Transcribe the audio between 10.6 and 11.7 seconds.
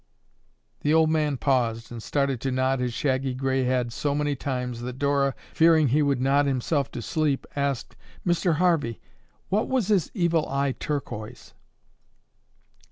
Turquoise?"